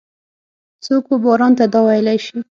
[0.85, 2.35] څوک وباران ته دا ویلای شي؟